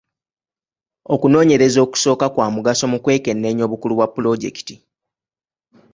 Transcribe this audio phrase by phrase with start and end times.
[1.13, 4.75] Okunoonyereza okusooka kwa mugaso mu kwekenneenya obukulu bwa pulojekiti.